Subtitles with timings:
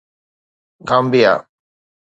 [0.89, 1.33] گامبيا